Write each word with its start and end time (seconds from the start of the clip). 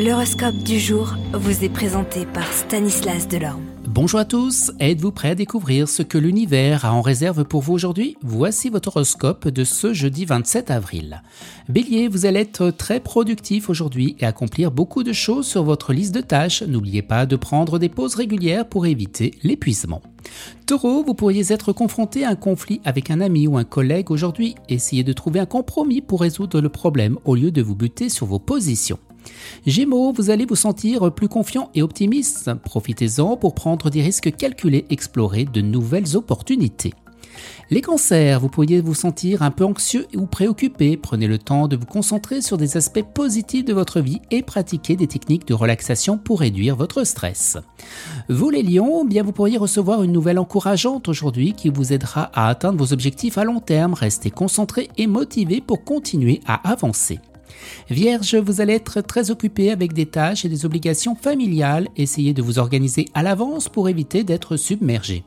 L'horoscope 0.00 0.58
du 0.58 0.78
jour 0.78 1.16
vous 1.32 1.64
est 1.64 1.68
présenté 1.68 2.24
par 2.24 2.46
Stanislas 2.52 3.26
Delorme. 3.26 3.64
Bonjour 3.84 4.20
à 4.20 4.24
tous, 4.24 4.70
êtes-vous 4.78 5.10
prêts 5.10 5.30
à 5.30 5.34
découvrir 5.34 5.88
ce 5.88 6.04
que 6.04 6.18
l'univers 6.18 6.84
a 6.84 6.92
en 6.92 7.02
réserve 7.02 7.42
pour 7.42 7.62
vous 7.62 7.72
aujourd'hui? 7.72 8.16
Voici 8.22 8.68
votre 8.68 8.90
horoscope 8.90 9.48
de 9.48 9.64
ce 9.64 9.92
jeudi 9.92 10.24
27 10.24 10.70
avril. 10.70 11.24
Bélier, 11.68 12.06
vous 12.06 12.26
allez 12.26 12.38
être 12.38 12.70
très 12.70 13.00
productif 13.00 13.68
aujourd'hui 13.68 14.14
et 14.20 14.24
accomplir 14.24 14.70
beaucoup 14.70 15.02
de 15.02 15.12
choses 15.12 15.48
sur 15.48 15.64
votre 15.64 15.92
liste 15.92 16.14
de 16.14 16.20
tâches. 16.20 16.62
N'oubliez 16.62 17.02
pas 17.02 17.26
de 17.26 17.34
prendre 17.34 17.80
des 17.80 17.88
pauses 17.88 18.14
régulières 18.14 18.68
pour 18.68 18.86
éviter 18.86 19.34
l'épuisement. 19.42 20.00
Taureau, 20.66 21.02
vous 21.02 21.14
pourriez 21.14 21.52
être 21.52 21.72
confronté 21.72 22.24
à 22.24 22.30
un 22.30 22.36
conflit 22.36 22.80
avec 22.84 23.10
un 23.10 23.20
ami 23.20 23.48
ou 23.48 23.58
un 23.58 23.64
collègue 23.64 24.12
aujourd'hui. 24.12 24.54
Essayez 24.68 25.02
de 25.02 25.12
trouver 25.12 25.40
un 25.40 25.46
compromis 25.46 26.02
pour 26.02 26.20
résoudre 26.20 26.60
le 26.60 26.68
problème 26.68 27.18
au 27.24 27.34
lieu 27.34 27.50
de 27.50 27.62
vous 27.62 27.74
buter 27.74 28.08
sur 28.08 28.26
vos 28.26 28.38
positions. 28.38 29.00
Gémeaux, 29.66 30.12
vous 30.12 30.30
allez 30.30 30.46
vous 30.46 30.56
sentir 30.56 31.12
plus 31.12 31.28
confiant 31.28 31.70
et 31.74 31.82
optimiste. 31.82 32.50
Profitez-en 32.64 33.36
pour 33.36 33.54
prendre 33.54 33.90
des 33.90 34.02
risques 34.02 34.34
calculés, 34.36 34.86
explorer 34.90 35.44
de 35.44 35.60
nouvelles 35.60 36.16
opportunités. 36.16 36.94
Les 37.70 37.82
cancers, 37.82 38.40
vous 38.40 38.48
pourriez 38.48 38.80
vous 38.80 38.94
sentir 38.94 39.42
un 39.42 39.50
peu 39.50 39.64
anxieux 39.64 40.06
ou 40.16 40.26
préoccupé. 40.26 40.96
Prenez 40.96 41.26
le 41.26 41.38
temps 41.38 41.68
de 41.68 41.76
vous 41.76 41.86
concentrer 41.86 42.40
sur 42.40 42.56
des 42.56 42.76
aspects 42.76 43.02
positifs 43.02 43.64
de 43.64 43.74
votre 43.74 44.00
vie 44.00 44.20
et 44.30 44.42
pratiquez 44.42 44.96
des 44.96 45.06
techniques 45.06 45.46
de 45.46 45.54
relaxation 45.54 46.18
pour 46.18 46.40
réduire 46.40 46.76
votre 46.76 47.04
stress. 47.04 47.58
Vous 48.28 48.50
les 48.50 48.62
lions, 48.62 49.04
bien 49.04 49.22
vous 49.22 49.32
pourriez 49.32 49.58
recevoir 49.58 50.02
une 50.02 50.12
nouvelle 50.12 50.38
encourageante 50.38 51.08
aujourd'hui 51.08 51.52
qui 51.52 51.68
vous 51.68 51.92
aidera 51.92 52.30
à 52.32 52.48
atteindre 52.48 52.78
vos 52.78 52.92
objectifs 52.92 53.38
à 53.38 53.44
long 53.44 53.60
terme. 53.60 53.94
Restez 53.94 54.30
concentré 54.30 54.88
et 54.96 55.06
motivé 55.06 55.60
pour 55.60 55.84
continuer 55.84 56.40
à 56.46 56.70
avancer. 56.70 57.20
Vierge, 57.90 58.34
vous 58.36 58.60
allez 58.60 58.74
être 58.74 59.00
très 59.00 59.30
occupé 59.30 59.70
avec 59.70 59.92
des 59.92 60.06
tâches 60.06 60.44
et 60.44 60.48
des 60.48 60.66
obligations 60.66 61.14
familiales. 61.14 61.88
Essayez 61.96 62.34
de 62.34 62.42
vous 62.42 62.58
organiser 62.58 63.06
à 63.14 63.22
l'avance 63.22 63.68
pour 63.68 63.88
éviter 63.88 64.24
d'être 64.24 64.56
submergé. 64.56 65.24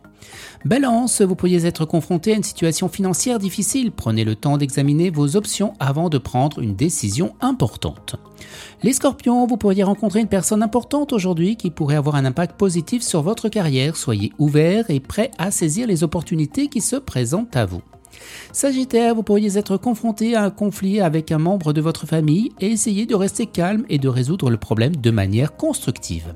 Balance, 0.66 1.22
vous 1.22 1.36
pourriez 1.36 1.66
être 1.66 1.86
confronté 1.86 2.34
à 2.34 2.36
une 2.36 2.44
situation 2.44 2.88
financière 2.88 3.40
difficile. 3.40 3.92
Prenez 3.92 4.24
le 4.24 4.36
temps 4.36 4.58
d'examiner 4.58 5.10
vos 5.10 5.36
options 5.36 5.74
avant 5.80 6.10
de 6.10 6.18
prendre 6.18 6.60
une 6.60 6.76
décision 6.76 7.34
importante. 7.42 8.16
Les 8.84 8.94
scorpions, 8.94 9.48
vous 9.48 9.58
pourriez 9.58 9.84
rencontrer 9.84 10.20
une 10.20 10.28
personne 10.28 10.64
importante 10.64 11.14
aujourd'hui 11.14 11.56
qui 11.56 11.72
pourrait 11.72 11.96
avoir 11.96 12.16
un 12.16 12.26
impact 12.26 12.58
positif 12.58 13.02
sur 13.02 13.22
votre 13.22 13.50
carrière. 13.50 13.96
Soyez 13.96 14.32
ouvert 14.38 14.90
et 14.90 15.00
prêt 15.00 15.32
à 15.38 15.52
saisir 15.52 15.88
les 15.88 16.04
opportunités 16.04 16.68
qui 16.68 16.82
se 16.82 16.96
présentent 16.96 17.56
à 17.56 17.66
vous. 17.66 17.82
Sagittaire, 18.52 19.16
vous 19.16 19.24
pourriez 19.24 19.58
être 19.58 19.78
confronté 19.78 20.36
à 20.36 20.44
un 20.44 20.50
conflit 20.50 21.02
avec 21.02 21.32
un 21.32 21.38
membre 21.38 21.74
de 21.74 21.82
votre 21.82 22.06
famille 22.06 22.52
et 22.60 22.68
essayer 22.68 23.06
de 23.06 23.16
rester 23.16 23.46
calme 23.46 23.86
et 23.90 23.98
de 23.98 24.10
résoudre 24.10 24.50
le 24.50 24.58
problème 24.58 24.96
de 24.96 25.12
manière 25.12 25.56
constructive. 25.56 26.34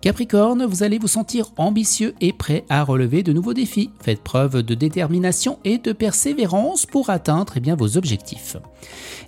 Capricorne, 0.00 0.64
vous 0.64 0.82
allez 0.82 0.98
vous 0.98 1.08
sentir 1.08 1.52
ambitieux 1.56 2.14
et 2.20 2.32
prêt 2.32 2.64
à 2.68 2.82
relever 2.82 3.22
de 3.22 3.32
nouveaux 3.32 3.54
défis. 3.54 3.90
Faites 4.00 4.22
preuve 4.22 4.62
de 4.62 4.74
détermination 4.74 5.58
et 5.64 5.78
de 5.78 5.92
persévérance 5.92 6.86
pour 6.86 7.10
atteindre 7.10 7.54
eh 7.56 7.60
bien, 7.60 7.76
vos 7.76 7.96
objectifs. 7.96 8.56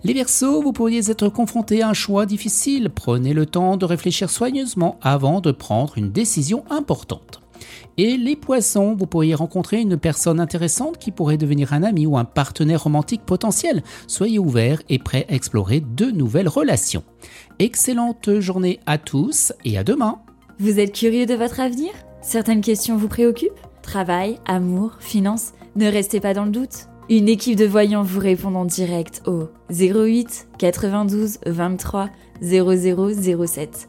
Les 0.02 0.14
Verseaux, 0.14 0.62
vous 0.62 0.72
pourriez 0.72 1.10
être 1.10 1.28
confronté 1.28 1.82
à 1.82 1.88
un 1.88 1.94
choix 1.94 2.26
difficile. 2.26 2.90
Prenez 2.90 3.32
le 3.32 3.46
temps 3.46 3.76
de 3.76 3.84
réfléchir 3.84 4.30
soigneusement 4.30 4.98
avant 5.02 5.40
de 5.40 5.52
prendre 5.52 5.98
une 5.98 6.10
décision 6.10 6.64
importante. 6.70 7.43
Et 7.96 8.16
les 8.16 8.36
poissons, 8.36 8.94
vous 8.94 9.06
pourriez 9.06 9.34
rencontrer 9.34 9.80
une 9.80 9.96
personne 9.96 10.40
intéressante 10.40 10.98
qui 10.98 11.10
pourrait 11.10 11.36
devenir 11.36 11.72
un 11.72 11.82
ami 11.82 12.06
ou 12.06 12.16
un 12.16 12.24
partenaire 12.24 12.82
romantique 12.82 13.22
potentiel. 13.24 13.82
Soyez 14.06 14.38
ouverts 14.38 14.82
et 14.88 14.98
prêts 14.98 15.26
à 15.28 15.34
explorer 15.34 15.80
de 15.80 16.06
nouvelles 16.06 16.48
relations. 16.48 17.04
Excellente 17.58 18.40
journée 18.40 18.80
à 18.86 18.98
tous 18.98 19.52
et 19.64 19.78
à 19.78 19.84
demain. 19.84 20.18
Vous 20.58 20.80
êtes 20.80 20.92
curieux 20.92 21.26
de 21.26 21.34
votre 21.34 21.60
avenir? 21.60 21.90
Certaines 22.22 22.60
questions 22.60 22.96
vous 22.96 23.08
préoccupent? 23.08 23.52
Travail, 23.82 24.38
amour, 24.46 24.96
finances? 25.00 25.52
Ne 25.76 25.90
restez 25.90 26.20
pas 26.20 26.34
dans 26.34 26.44
le 26.44 26.50
doute. 26.50 26.88
Une 27.10 27.28
équipe 27.28 27.56
de 27.58 27.66
voyants 27.66 28.02
vous 28.02 28.20
répond 28.20 28.54
en 28.54 28.64
direct 28.64 29.20
au 29.26 29.48
08 29.70 30.48
92 30.58 31.38
23 31.44 32.08
0007. 32.40 33.88